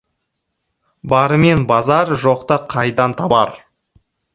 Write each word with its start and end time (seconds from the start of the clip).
Барымен 1.11 1.63
базар, 1.73 2.13
жоқты 2.25 2.61
қайдан 2.77 3.19
табар. 3.23 3.59